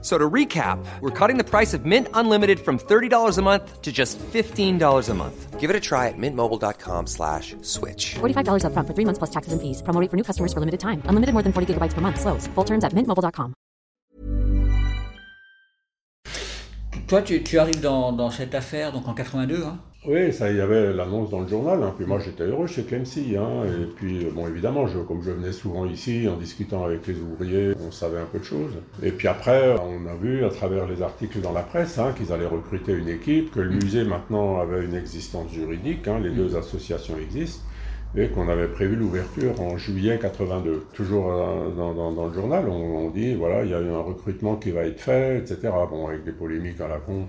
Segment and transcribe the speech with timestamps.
[0.00, 3.90] So to recap, we're cutting the price of Mint Unlimited from $30 a month to
[3.90, 5.58] just $15 a month.
[5.58, 8.14] Give it a try at mintmobile.com slash switch.
[8.20, 9.82] $45 upfront for three months plus taxes and fees.
[9.82, 11.02] Promo rate for new customers for limited time.
[11.06, 12.20] Unlimited more than 40 gigabytes per month.
[12.20, 12.46] Slows.
[12.54, 13.54] Full terms at mintmobile.com.
[17.08, 19.64] Toi, tu, tu arrives dans, dans, cette affaire donc en 82.
[19.64, 21.82] Hein oui, ça, il y avait l'annonce dans le journal.
[21.82, 21.92] Hein.
[21.96, 23.36] Puis moi, j'étais heureux chez Clemcy.
[23.36, 23.64] Hein.
[23.66, 27.72] Et puis, bon, évidemment, je, comme je venais souvent ici, en discutant avec les ouvriers,
[27.84, 28.78] on savait un peu de choses.
[29.02, 32.32] Et puis après, on a vu à travers les articles dans la presse hein, qu'ils
[32.32, 36.06] allaient recruter une équipe, que le musée maintenant avait une existence juridique.
[36.06, 36.20] Hein.
[36.22, 37.64] Les deux associations existent
[38.16, 40.86] et qu'on avait prévu l'ouverture en juillet 82.
[40.94, 43.90] Toujours euh, dans, dans, dans le journal, on, on, dit voilà, il y a eu
[43.90, 45.58] un recrutement qui va être fait, etc.
[45.90, 47.26] Bon, avec des polémiques à la con.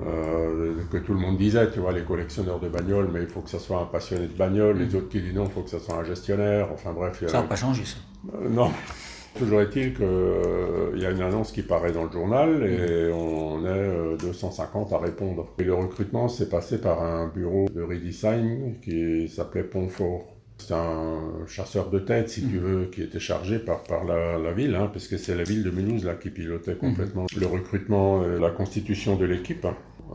[0.00, 3.40] Euh, que tout le monde disait, tu vois, les collectionneurs de bagnoles, mais il faut
[3.40, 5.70] que ça soit un passionné de bagnoles, les autres qui disent non, il faut que
[5.70, 7.22] ça soit un gestionnaire, enfin bref.
[7.28, 7.98] Ça n'a pas changé ça
[8.34, 8.70] euh, Non.
[9.38, 13.66] Toujours est-il qu'il euh, y a une annonce qui paraît dans le journal et on
[13.66, 15.48] est 250 à répondre.
[15.58, 20.33] Et le recrutement s'est passé par un bureau de redesign qui s'appelait Pontfort.
[20.58, 24.52] C'est un chasseur de tête, si tu veux, qui était chargé par, par la, la
[24.52, 28.24] ville, hein, parce que c'est la ville de Mulhouse là, qui pilotait complètement le recrutement
[28.24, 29.66] et la constitution de l'équipe.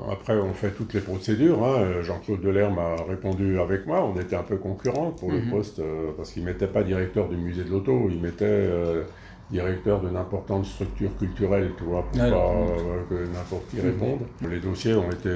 [0.09, 1.63] Après, on fait toutes les procédures.
[1.63, 2.01] Hein.
[2.01, 4.05] Jean-Claude Delerme a répondu avec moi.
[4.05, 7.27] On était un peu concurrents pour le poste, euh, parce qu'il ne mettait pas directeur
[7.27, 9.03] du musée de l'auto, il mettait euh,
[9.51, 14.19] directeur d'une importante structure culturelle, tu vois, pour Ah, pas euh, que n'importe qui réponde.
[14.49, 15.29] Les dossiers ont été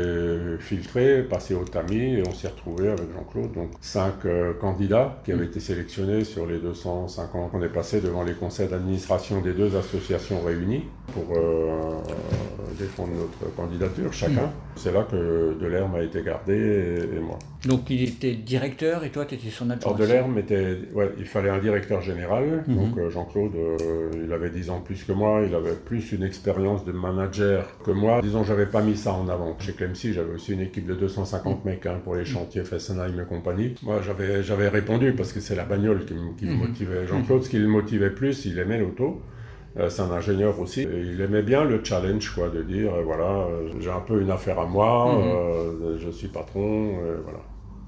[0.60, 3.52] filtrés, passés au tamis, et on s'est retrouvé avec Jean-Claude.
[3.54, 7.52] Donc, cinq euh, candidats qui avaient été sélectionnés sur les 250.
[7.54, 11.92] On est passé devant les conseils d'administration des deux associations réunies pour euh,
[12.80, 14.52] défendre notre candidature, chacun.
[14.76, 17.38] C'est là que Delerme a été gardé, et, et moi.
[17.66, 19.94] Donc il était directeur et toi, tu étais son adjoint.
[19.94, 22.64] Alors Delerme était, ouais, il fallait un directeur général.
[22.68, 23.52] Donc euh, Jean-Claude,
[24.24, 27.92] il avait 10 ans plus que moi, il avait plus une expérience de manager que
[27.92, 28.22] moi.
[28.22, 29.56] Disons, j'avais pas mis ça en avant.
[29.60, 33.26] Chez Clemcy, j'avais aussi une équipe de 250 mecs hein, pour les chantiers Fessenheim et
[33.26, 33.76] compagnie.
[33.84, 37.08] Moi, j'avais, j'avais répondu parce que c'est la bagnole qui, me- qui me motivait.
[37.08, 39.22] Jean-Claude, ce qui le motivait plus, il aimait l'auto.
[39.80, 40.82] Euh, c'est un ingénieur aussi.
[40.82, 44.22] Et il aimait bien le challenge, quoi, de dire, euh, voilà, euh, j'ai un peu
[44.22, 46.94] une affaire à moi, euh, je suis patron,
[47.24, 47.40] voilà.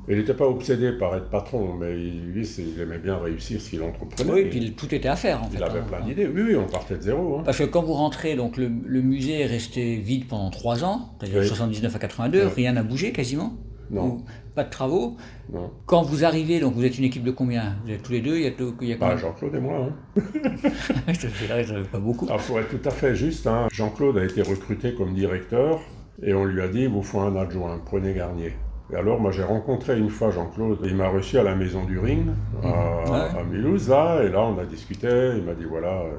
[0.08, 3.72] Il n'était pas obsédé par être patron, mais il, lui, il aimait bien réussir ce
[3.72, 4.32] qu'il entreprenait.
[4.32, 5.58] Oui, puis tout était à faire en fait.
[5.58, 5.86] il avait hein.
[5.88, 6.28] plein d'idées.
[6.28, 7.40] Oui, oui, on partait de zéro.
[7.40, 7.42] hein.
[7.44, 11.16] Parce que quand vous rentrez, donc le, le musée est resté vide pendant trois ans,
[11.20, 11.48] c'est-à-dire Oui.
[11.48, 12.52] 79 à 82, Oui.
[12.56, 13.54] rien n'a bougé quasiment.
[13.92, 14.04] Non.
[14.06, 14.22] Ou
[14.56, 15.16] Pas de travaux.
[15.54, 15.70] Non.
[15.86, 17.76] Quand vous arrivez, donc vous êtes une équipe de combien?
[17.86, 18.52] Vous êtes tous les deux, il y a,
[18.82, 19.90] il y a Bah, Jean-Claude et moi.
[20.18, 20.22] hein.
[21.14, 22.26] Ça fait pas beaucoup.
[22.26, 25.82] Alors, pour être tout à fait juste, hein, Jean-Claude a été recruté comme directeur
[26.24, 28.54] et on lui a dit, il vous faut un adjoint, prenez Garnier.
[28.94, 30.78] Et alors, moi, j'ai rencontré une fois Jean-Claude.
[30.84, 32.28] Il m'a reçu à la maison du Ring,
[32.64, 33.40] à, Ouais.
[33.40, 34.22] à Mulhouse, là.
[34.24, 35.08] Et là, on a discuté.
[35.38, 36.12] Il m'a dit, voilà, euh,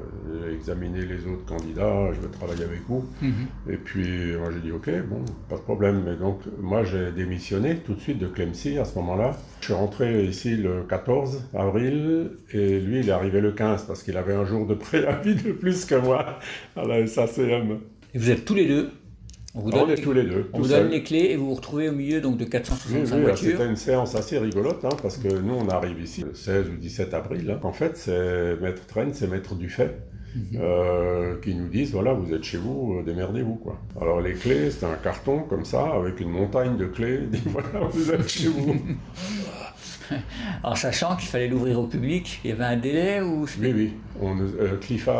[0.49, 3.05] j'ai examiné les autres candidats, je veux travailler avec vous.
[3.69, 6.03] Et puis, moi, j'ai dit, OK, bon, pas de problème.
[6.05, 9.37] Mais donc, moi, j'ai démissionné tout de suite de Clemcy à ce moment-là.
[9.61, 14.03] Je suis rentré ici le 14 avril et lui, il est arrivé le 15 parce
[14.03, 16.37] qu'il avait un jour de préavis de plus que moi
[16.75, 17.77] à la SACM.
[18.13, 18.89] Et vous êtes tous les deux.
[19.57, 20.49] On vous On donne, les, tous les deux.
[20.53, 20.91] on tout vous donne seuls.
[20.91, 23.51] les clés et vous vous retrouvez au milieu donc, de Oui, 465 oui, voitures.
[23.51, 26.75] c'était une séance assez rigolote, hein, parce que nous, on arrive ici le 16 ou
[26.77, 27.49] 17 avril.
[27.49, 27.59] hein.
[27.63, 29.97] En fait, c'est Maître Train, c'est Maître Dufay,
[30.55, 33.79] euh, qui nous disent, voilà, vous êtes chez vous, euh, démerdez-vous, quoi.
[33.99, 37.21] Alors, les clés, c'était un carton, comme ça, avec une montagne de clés.
[37.47, 38.75] Voilà, vous êtes chez vous.
[40.63, 43.93] Alors sachant qu'il fallait l'ouvrir au public, il y avait un délai ou oui, oui.
[44.21, 44.77] On, euh,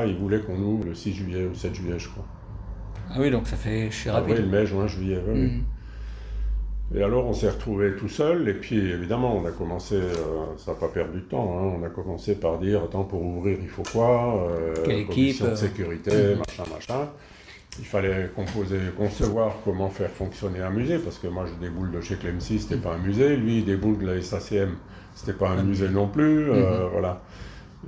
[0.08, 2.26] il voulait qu'on ouvre le 6 juillet ou 7 juillet, je crois.
[3.10, 4.32] Ah oui, donc ça fait, je suis rapide.
[4.32, 5.46] Avril, mai, juin, juillet, oui, oui.
[5.48, 5.64] Mhm.
[6.96, 10.72] Et alors, on s'est retrouvés tout seuls, et puis évidemment, on a commencé, euh, ça
[10.72, 13.68] n'a pas perdu de temps, hein, on a commencé par dire, attends, pour ouvrir, il
[13.68, 17.10] faut quoi euh, Quelle équipe, de euh, sécurité, machin, machin.
[17.80, 22.00] Il fallait composer, concevoir comment faire fonctionner un musée, parce que moi, je déboule de
[22.00, 24.76] chez Clemcy, c'était pas un musée, lui, il déboule de la SACM,
[25.14, 27.22] c'était pas un musée non plus, euh, voilà.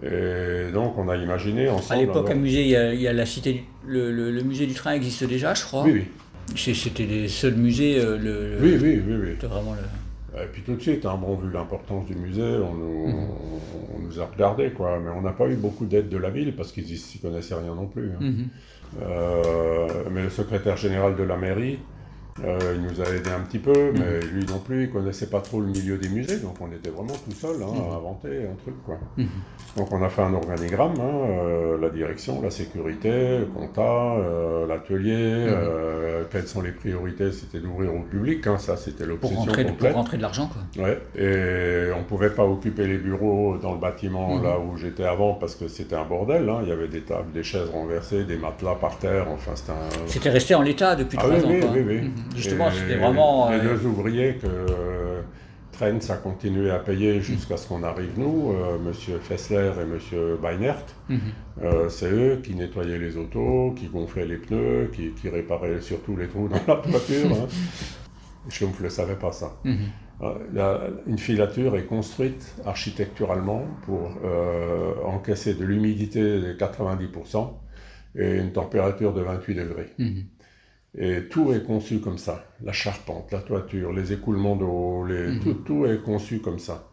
[0.04, 2.00] Et donc, on a imaginé À ensemble...
[2.02, 4.32] l'époque, alors- un musée, il y, a, il y a la cité, du- le, le-
[4.32, 5.84] le musée du train existe déjà, je crois.
[5.84, 6.06] Oui,
[6.54, 8.00] oui, C'était les seuls musées.
[8.00, 9.48] euh, le, oui, oui, oui, oui.
[9.48, 10.42] Vraiment le.
[10.42, 14.00] Et puis tout de suite, hein, bon, vu l'importance du musée, on nous, on- on
[14.00, 15.00] nous a regardé, quoi.
[15.04, 17.74] Mais on n'a pas eu beaucoup d'aide de la ville parce qu'ils s'y connaissaient rien
[17.76, 18.12] non plus.
[18.12, 18.18] hein.
[18.22, 18.48] Mhm.
[19.04, 21.80] Euh, mais le secrétaire général de la mairie
[22.46, 25.42] Euh, il nous a aidé un petit peu, mais lui non plus, il connaissait pas
[25.42, 28.56] trop le milieu des musées, donc on était vraiment tout seul hein, à inventer un
[28.56, 28.76] truc.
[28.86, 28.98] Quoi.
[29.76, 34.66] Donc on a fait un organigramme, hein, euh, la direction, la sécurité, le compta, euh,
[34.68, 35.48] l'atelier,
[36.32, 39.72] quelles sont les priorités, c'était d'ouvrir au public, hein, ça c'était Pour l'obsession rentrer, pour
[39.74, 39.94] complète.
[39.96, 40.84] rentrer de l'argent, quoi.
[40.86, 44.44] Ouais, et on pouvait pas occuper les bureaux dans le bâtiment Mhm.
[44.44, 46.50] là où j'étais avant parce que c'était un bordel.
[46.64, 49.28] Il y avait des tables, des chaises renversées, des matelas par terre.
[49.30, 50.08] Enfin, c'était un.
[50.08, 51.70] C'était resté en l'état depuis Ah trois oui, ans, oui, quoi.
[51.74, 52.12] oui, oui.
[52.36, 53.50] Justement, c'était vraiment...
[53.52, 55.22] Les euh, deux ouvriers que euh,
[55.72, 60.38] Trent a continué à payer jusqu'à ce qu'on arrive nous, euh, Monsieur Fessler et Monsieur
[60.42, 60.86] Beinert.
[61.10, 61.20] mhm.
[61.90, 66.28] C'est eux qui nettoyaient les autos, qui gonflaient les pneus, qui, qui réparaient surtout les
[66.28, 67.32] trous dans la toiture.
[67.32, 67.48] hein.
[68.50, 69.58] Schumpf ne le savait pas ça.
[69.64, 69.78] Mhm.
[70.54, 77.54] La- une filature est construite architecturalement pour euh, encaisser de l'humidité de 90%
[78.18, 79.90] et une température de 28 degrés.
[79.98, 80.24] Mhm.
[80.98, 82.44] Et tout est conçu comme ça.
[82.64, 86.86] La charpente, la toiture, les écoulements d'eau, les- tout, tout est conçu comme ça.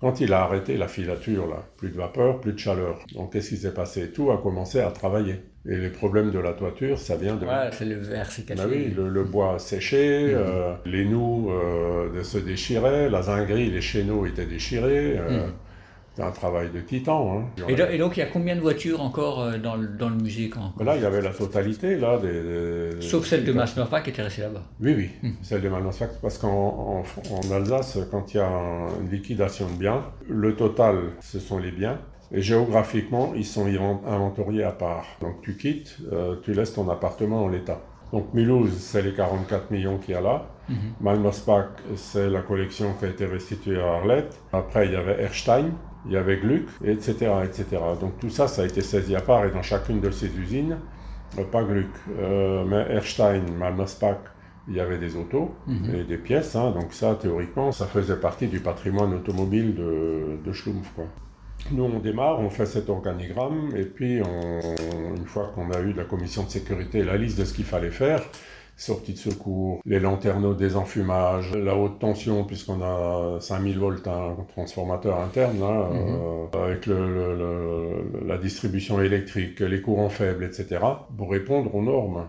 [0.00, 2.98] Quand il a arrêté la filature, là, plus de vapeur, plus de chaleur.
[3.14, 4.10] Donc qu'est-ce qui s'est passé?
[4.12, 5.36] Tout a commencé à travailler.
[5.68, 7.44] Et les problèmes de la toiture, ça vient de...
[7.44, 8.62] Voilà, c'est le verre, c'est cassé.
[8.62, 13.70] Bah oui, le, le bois a séché, euh, les nous euh, se déchiraient, la zinguerie,
[13.70, 15.18] les chéneaux étaient déchirés.
[15.18, 15.48] euh,
[16.18, 17.38] C'était un travail de titan.
[17.38, 17.62] hein.
[17.68, 20.08] Et, do- et donc, il y a combien de voitures encore euh, dans, le, dans
[20.08, 22.96] le musée quand, Là, il y avait la totalité, là, des...
[22.96, 24.64] des- Sauf celle de Masnorpa qui était restée là-bas.
[24.80, 27.02] Oui, oui, celle de Malnosfax, parce qu'en en,
[27.36, 31.58] en Alsace, quand il y a un- une liquidation de biens, le total, ce sont
[31.58, 31.98] les biens,
[32.32, 35.04] et géographiquement, ils sont invent- inventoriés à part.
[35.20, 37.80] Donc tu quittes, euh, tu laisses ton appartement en l'état.
[38.12, 40.46] Donc Mulhouse, c'est les 44 millions qu'il y a là.
[41.00, 41.66] Malmosbach,
[41.96, 44.38] c'est la collection qui a été restituée à Arlette.
[44.52, 45.70] Après, il y avait Erstein,
[46.06, 47.66] il y avait Gluck, et etc., etc.
[48.00, 50.78] Donc tout ça, ça a été saisi à part, et dans chacune de ces usines,
[51.38, 51.86] euh, pas Gluck,
[52.18, 54.18] euh, mais Erstein, Malmosbach,
[54.68, 55.54] il y avait des autos
[55.94, 60.52] et des pièces, hein, donc ça, théoriquement, ça faisait partie du patrimoine automobile de, de
[60.52, 61.04] Schlumpf, quoi.
[61.72, 65.92] Nous, on démarre, on fait cet organigramme, et puis, on- une fois qu'on a eu
[65.92, 68.22] de la commission de sécurité la liste de ce qu'il fallait faire,
[68.78, 74.36] sortie de secours, les lanterneaux des enfumages, la haute tension, puisqu'on a 5000 volts, un
[74.48, 80.80] transformateur interne, là, euh, avec le- le- le- la distribution électrique, les courants faibles, etc.,
[81.16, 82.28] pour répondre aux normes.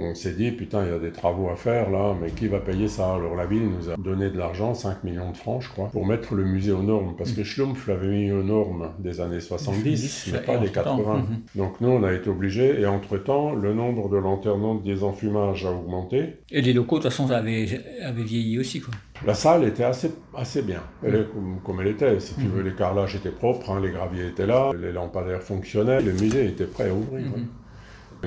[0.00, 2.58] On s'est dit, putain, il y a des travaux à faire là, mais qui va
[2.58, 3.14] payer ça?
[3.14, 6.04] Alors la ville nous a donné de l'argent, 5 millions de francs, je crois, pour
[6.04, 7.14] mettre le musée aux normes.
[7.16, 11.16] Parce que Schlumpf l'avait mis aux normes des années 70, mais pas des entre-temps, 80.
[11.18, 11.24] mhm.
[11.54, 15.70] Donc nous, on a été obligés, et entre-temps, le nombre de lanterneaux des enfumages a
[15.70, 16.38] augmenté.
[16.50, 18.94] Et les locaux, de toute façon, avaient, avaient vieilli aussi, quoi.
[19.24, 22.18] La salle était assez, assez bien, elle est comme, comme elle était.
[22.18, 26.02] Si tu veux, les carrelages étaient propres, hein, les graviers étaient là, les lampadaires fonctionnaient,
[26.02, 27.26] le musée était prêt à ouvrir.
[27.26, 27.42] ouais.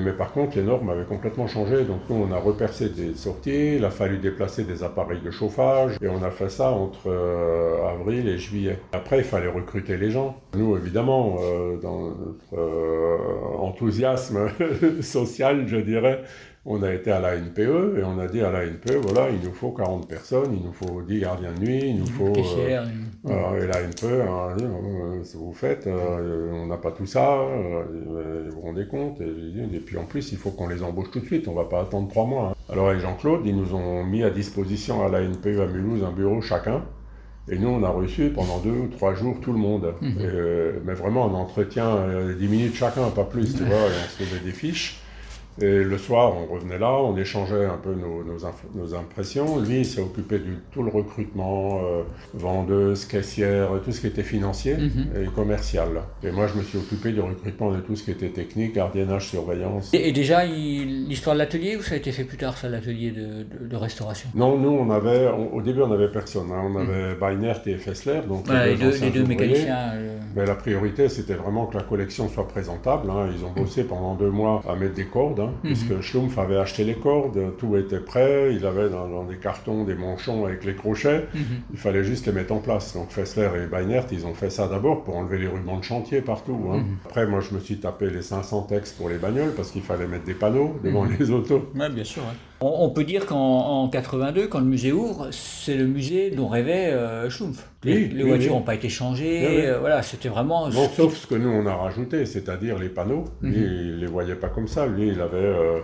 [0.02, 3.76] Mais par contre, les normes avaient complètement changé, donc nous on a repercé des sorties,
[3.76, 7.88] il a fallu déplacer des appareils de chauffage, et on a fait ça entre euh,
[7.88, 8.78] avril et juillet.
[8.92, 10.36] Après, il fallait recruter les gens.
[10.54, 13.18] Nous, évidemment, euh, dans notre euh,
[13.58, 14.48] enthousiasme
[15.00, 16.22] social, je dirais,
[16.70, 19.40] on a été à la NPE et on a dit à la NPE, voilà, il
[19.42, 22.26] nous faut 40 personnes, il nous faut 10 gardiens de nuit, il nous faut...
[22.28, 22.84] euh, Caissière,
[23.24, 27.38] voilà, et la NPE, a dit, euh, vous faites, euh, on n'a pas tout ça,
[27.40, 31.20] euh, vous vous rendez compte, et, puis en plus, il faut qu'on les embauche tout
[31.20, 32.50] de suite, on va pas attendre trois mois.
[32.50, 32.72] hein.
[32.72, 36.12] Alors avec Jean-Claude, ils nous ont mis à disposition à la NPE à Mulhouse un
[36.12, 36.82] bureau chacun,
[37.50, 39.94] et nous, on a reçu pendant deux ou trois jours tout le monde.
[40.02, 43.96] Et, euh, mais vraiment un entretien, euh, 10 minutes chacun, pas plus, tu vois, et
[44.04, 45.00] on se faisait des fiches.
[45.60, 49.58] Et le soir, on revenait là, on échangeait un peu nos, nos, inf- nos impressions.
[49.58, 52.02] Lui, il s'est occupé de tout le recrutement, euh,
[52.34, 54.76] vendeuse, caissière, tout ce qui était financier
[55.20, 55.88] et commercial.
[56.22, 59.28] Et moi, je me suis occupé du recrutement de tout ce qui était technique, gardiennage,
[59.28, 59.92] surveillance.
[59.94, 63.10] Et, et déjà, l'histoire de l'atelier, ou ça a été fait plus tard, ça, l'atelier
[63.10, 64.28] de, de- de restauration?
[64.34, 66.50] Non, nous, on avait, on- au début, on n'avait personne.
[66.52, 66.62] hein.
[66.72, 69.90] On avait Beinert et Fessler, donc Voilà, les deux, les mécaniciens.
[69.94, 73.10] euh, Mais la priorité, c'était vraiment que la collection soit présentable.
[73.10, 73.28] hein.
[73.36, 76.84] Ils ont bossé pendant deux mois à mettre des cordes, hein, puisque Schlumpf avait acheté
[76.84, 80.74] les cordes, tout était prêt, il avait dans, dans des cartons des manchons avec les
[80.74, 81.26] crochets,
[81.72, 82.94] il fallait juste les mettre en place.
[82.94, 86.20] Donc Fessler et Beinert, ils ont fait ça d'abord pour enlever les rubans de chantier
[86.20, 86.58] partout.
[86.72, 86.82] hein.
[87.06, 90.06] Après, moi, je me suis tapé les 500 textes pour les bagnoles, parce qu'il fallait
[90.06, 91.68] mettre des panneaux devant les autos.
[91.74, 92.22] Ouais, bien sûr.
[92.60, 96.48] On, on peut dire qu'en en 82, quand le musée ouvre, c'est le musée dont
[96.48, 97.68] rêvait euh, Schumpf.
[97.84, 98.58] Les, Oui, les oui, voitures oui.
[98.58, 99.66] n'ont pas été changées.
[99.68, 100.68] Euh, voilà, c'était vraiment.
[100.68, 103.24] Bon, sauf ce que nous on a rajouté, c'est-à-dire les panneaux.
[103.42, 104.86] Lui, il les voyait pas comme ça.
[104.88, 105.78] Lui, il avait euh,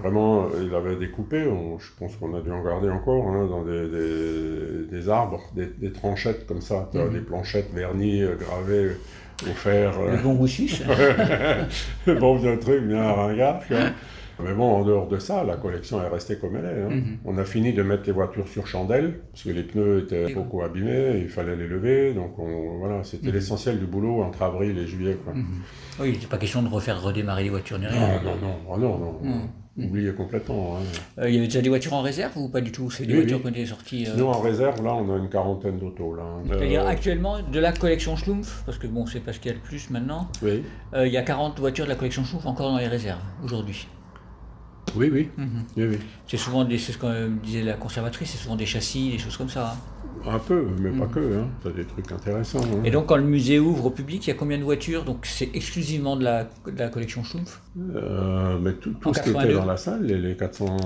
[0.00, 1.46] vraiment, il avait découpé.
[1.46, 5.42] on- je pense qu'on a dû en garder encore hein, dans des, des- des arbres,
[5.54, 8.92] des, des tranchettes comme ça, vois, des planchettes vernies, gravées
[9.42, 9.92] au fer.
[10.10, 10.80] Le bon goût suisse.
[12.06, 13.60] bon vieux truc, bien ringard.
[14.42, 16.82] Mais bon, en dehors de ça, la collection est restée comme elle est.
[16.82, 16.88] hein.
[16.90, 17.18] Mhm.
[17.24, 20.62] On a fini de mettre les voitures sur chandelle, parce que les pneus étaient beaucoup
[20.62, 22.14] abîmés, il fallait les lever.
[22.14, 23.34] Donc on, voilà, c'était Mhm.
[23.34, 25.16] l'essentiel du boulot entre avril et juillet.
[25.24, 25.34] Quoi.
[26.00, 28.00] Oui, il n'est pas question de refaire redémarrer les voitures ni rien.
[28.00, 29.18] Non, non, non, non, non,
[29.76, 29.86] Mhm.
[29.86, 30.76] oubliez complètement.
[30.78, 30.80] hein.
[31.20, 32.90] Euh, il y avait déjà des voitures en réserve ou pas du tout?
[32.90, 33.46] C'est des Oui, voitures oui.
[33.46, 34.06] ont été sorties.
[34.08, 36.14] euh, Nous, en réserve, là, on a une quarantaine d'autos.
[36.16, 36.24] Là.
[36.48, 39.54] C'est-à-dire Euh, actuellement, de la collection Schlumpf, parce que bon, c'est pas ce qu'il y
[39.54, 40.62] a le plus maintenant, oui,
[40.94, 43.86] euh, il y a 40 voitures de la collection Schlumpf encore dans les réserves aujourd'hui.
[44.96, 45.28] Oui, oui.
[45.36, 45.46] Mhm.
[45.76, 45.98] oui, oui.
[46.26, 49.48] C'est souvent des, ce que disait la conservatrice, c'est souvent des châssis, des choses comme
[49.50, 49.72] ça.
[49.72, 49.76] hein.
[50.26, 51.18] Un peu, mais pas que.
[51.20, 51.48] Hein.
[51.62, 52.60] T'as des trucs intéressants.
[52.62, 52.76] hein.
[52.78, 52.86] Mhm.
[52.86, 55.04] Et donc quand le musée ouvre au public, il y a combien de voitures?
[55.04, 59.30] Donc c'est exclusivement de la, de la collection Schlumpf Euh, mais tout, tout ce qui
[59.30, 59.54] était 82.
[59.58, 60.76] dans la salle, les, les 400,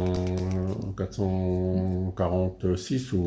[0.96, 3.24] 446 ou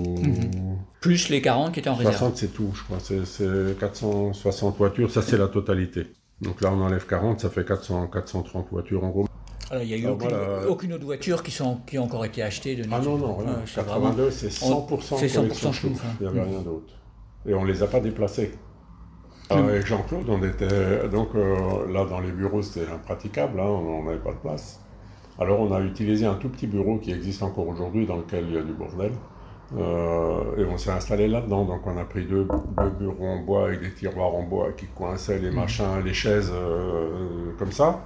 [0.99, 2.15] Plus les 40 qui étaient en réserve.
[2.17, 2.97] 60, c'est tout, je crois.
[2.99, 6.07] C'est- C'est 460 voitures, ça c'est la totalité.
[6.41, 9.27] Donc là, on enlève 40, ça fait 400, 430 voitures en gros.
[9.71, 10.69] Alors, il n'y a eu Ah, aucune, voilà.
[10.69, 13.47] aucune autre voiture qui, sont, qui a encore été achetée de Ah non, non, rien.
[13.47, 16.05] Ouais, c'est 82, vraiment- c'est on- 100% c'est 100% collection Schlumpf, Schlumpf.
[16.05, 16.17] hein.
[16.19, 16.49] Il n'y avait Mm.
[16.51, 16.93] rien d'autre.
[17.47, 18.51] Et on les a pas déplacés.
[19.49, 24.17] Avec Jean-Claude, on était donc euh, là dans les bureaux, c'était impraticable, hein, on n'avait
[24.19, 24.79] pas de place.
[25.39, 28.55] Alors on a utilisé un tout petit bureau qui existe encore aujourd'hui, dans lequel il
[28.55, 29.11] y a du bordel.
[29.77, 31.63] Euh, et on s'est installé là-dedans.
[31.65, 34.85] Donc on a pris deux, deux bureaux en bois avec des tiroirs en bois qui
[34.87, 38.01] coinçaient les machins, les chaises euh, comme ça.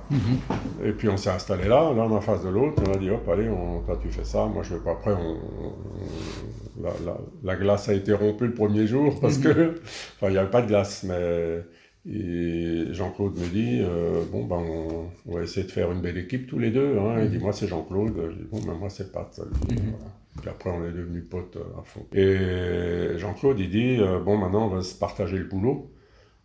[0.83, 2.81] Et puis on s'est installé là, l'un en face de l'autre.
[2.87, 4.91] On a dit hop, allez, on, toi tu fais ça, moi je vais pas.
[4.91, 9.75] Après, on, on- la, la- la glace a été rompue le premier jour parce que,
[10.15, 11.61] enfin, il n'y avait pas de glace, mais
[12.07, 16.17] et Jean-Claude me dit euh, bon ben on, on va essayer de faire une belle
[16.17, 16.97] équipe tous les deux.
[16.99, 17.21] Hein.
[17.23, 18.13] Il dit moi c'est Jean-Claude.
[18.29, 19.39] Je dis bon ben moi c'est Pat.
[19.67, 20.13] Dis, voilà.
[20.39, 22.05] Puis après on est devenus potes euh, à fond.
[22.13, 25.91] Et Jean-Claude il dit euh, bon maintenant on va se partager le boulot.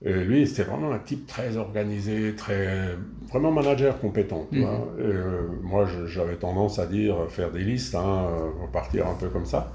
[0.02, 2.96] Et lui, c'était vraiment un type très organisé, très
[3.28, 4.46] vraiment manager compétent.
[4.50, 4.88] Tu vois.
[4.98, 8.28] Et, euh, moi, j'avais tendance à dire faire des listes, hein,
[8.62, 9.74] repartir un peu comme ça.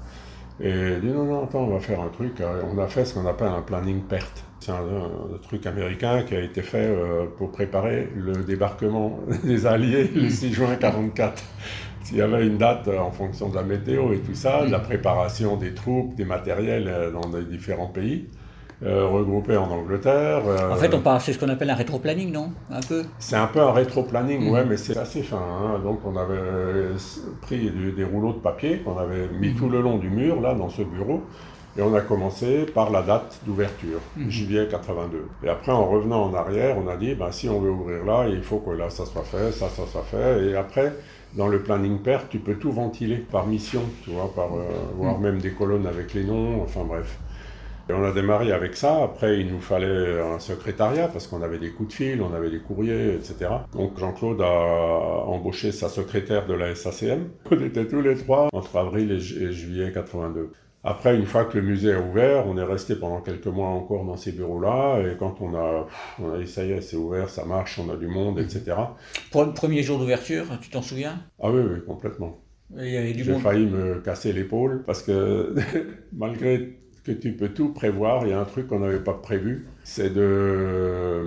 [0.58, 2.42] Et il dit non, non, attends, on va faire un truc.
[2.72, 4.44] On a fait ce qu'on appelle un planning perte.
[4.66, 9.64] C'est un, un truc américain qui a été fait euh, pour préparer le débarquement des
[9.64, 11.40] Alliés le 6 juin 44.
[12.02, 14.72] S'il y avait une date euh, en fonction de la météo et tout ça, de
[14.72, 18.26] la préparation des troupes, des matériels euh, dans les différents pays,
[18.84, 20.42] euh, regroupés en Angleterre.
[20.46, 22.50] euh, En fait, on parle, c'est ce qu'on appelle un rétro-planning, non?
[22.70, 23.02] Un peu?
[23.18, 24.50] C'est un peu un rétro-planning, Mhm.
[24.52, 25.38] ouais, mais c'est assez fin.
[25.38, 25.78] hein.
[25.82, 26.92] Donc, on avait euh,
[27.40, 29.54] pris du- des rouleaux de papier qu'on avait mis Mhm.
[29.56, 31.22] tout le long du mur, là, dans ce bureau.
[31.78, 34.30] Et on a commencé par la date d'ouverture, Mhm.
[34.30, 35.26] juillet 82.
[35.44, 38.26] Et après, en revenant en arrière, on a dit, ben, si on veut ouvrir là,
[38.28, 40.48] il faut que là, ça soit fait, ça, ça soit fait.
[40.50, 40.94] Et après,
[41.34, 44.64] dans le planning perte, tu peux tout ventiler par mission, tu vois, par, euh,
[44.96, 47.18] voire même des colonnes avec les noms, enfin bref.
[47.88, 49.04] Et on a démarré avec ça.
[49.04, 52.50] Après, il nous fallait un secrétariat parce qu'on avait des coups de fil, on avait
[52.50, 53.48] des courriers, etc.
[53.72, 57.28] Donc Jean-Claude a embauché sa secrétaire de la SACM.
[57.50, 60.50] On était tous les trois entre avril et, ju- et juillet 82.
[60.82, 64.04] Après, une fois que le musée a ouvert, on est resté pendant quelques mois encore
[64.04, 65.00] dans ces bureaux-là.
[65.00, 65.86] Et quand on a,
[66.22, 68.76] on a dit ça y est, c'est ouvert, ça marche, on a du monde, etc.
[69.32, 71.20] Pour le premier jour d'ouverture, tu t'en souviens?
[71.42, 72.38] Ah oui, oui, complètement.
[72.76, 75.54] Il y avait du J'ai failli me casser l'épaule parce que
[76.12, 79.66] malgré que tu peux tout prévoir, il y a un truc qu'on n'avait pas prévu,
[79.84, 81.22] c'est de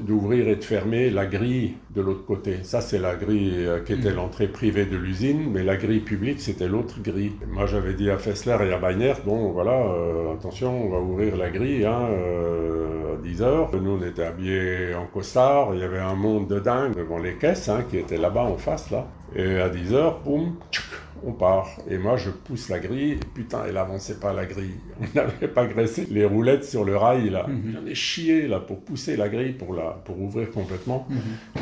[0.00, 2.58] d'ouvrir et de fermer la grille de l'autre côté.
[2.64, 6.40] Ça, c'est la grille euh, qui était l'entrée privée de l'usine, mais la grille publique,
[6.40, 7.32] c'était l'autre grille.
[7.46, 11.36] Moi, j'avais dit à Fessler et à Beiner, bon, voilà, euh, attention, on va ouvrir
[11.36, 13.70] la grille hein, euh, à 10 heures.
[13.80, 17.34] Nous, on était habillés en costard, il y avait un monde de dingue devant les
[17.34, 19.06] caisses hein, qui étaient là-bas en face, là.
[19.36, 21.68] Et à 10 heures, boum, tchouc, on part.
[21.88, 23.12] Et moi, je pousse la grille.
[23.12, 24.74] Et putain, elle avançait pas la grille.
[25.00, 27.46] On n'avait pas graissé les roulettes sur le rail, là.
[27.72, 31.06] J'en ai chié, là, pour pousser la grille, pour, la, pour ouvrir complètement.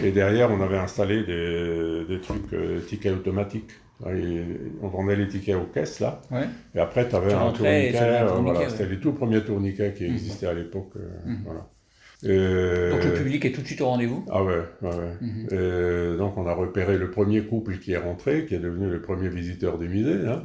[0.02, 3.70] Et derrière, on avait installé des, des trucs, euh, tickets automatiques.
[4.06, 4.42] Et
[4.80, 6.22] on vendait les tickets aux caisses, là.
[6.30, 6.44] Ouais.
[6.74, 7.92] Et après, tu avais un tourniquet.
[8.22, 8.68] euh, voilà, ouais.
[8.70, 10.92] C'était les tout premiers tourniquets qui existaient à l'époque.
[10.96, 11.08] euh,
[11.44, 11.66] voilà.
[12.24, 14.24] Et- Donc le public est tout de suite au rendez-vous.
[14.30, 15.16] ah ouais, ouais, ouais.
[15.20, 15.48] Mhm.
[15.52, 19.00] Et donc on a repéré le premier couple qui est rentré, qui est devenu le
[19.00, 20.26] premier visiteur du musée.
[20.26, 20.44] Hein.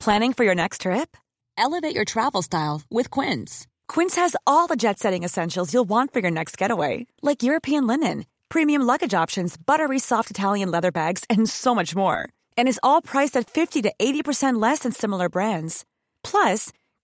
[0.00, 1.16] Planning for your next trip?
[1.58, 3.66] Elevate your travel style with Quince.
[3.88, 7.86] Quince has all the jet setting essentials you'll want for your next getaway, like European
[7.86, 12.28] linen, premium luggage options, buttery soft Italian leather bags, and so much more.
[12.58, 15.84] And is all priced at 50 to 80% less than similar brands.
[16.22, 16.72] Plus,